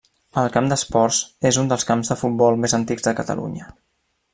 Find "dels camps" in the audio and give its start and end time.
1.73-2.13